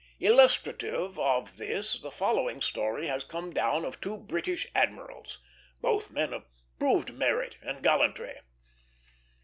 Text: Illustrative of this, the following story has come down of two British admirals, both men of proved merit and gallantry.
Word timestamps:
Illustrative 0.19 1.19
of 1.19 1.57
this, 1.57 1.99
the 1.99 2.09
following 2.09 2.59
story 2.59 3.05
has 3.05 3.23
come 3.23 3.53
down 3.53 3.85
of 3.85 4.01
two 4.01 4.17
British 4.17 4.65
admirals, 4.73 5.37
both 5.79 6.09
men 6.09 6.33
of 6.33 6.43
proved 6.79 7.13
merit 7.13 7.57
and 7.61 7.83
gallantry. 7.83 8.39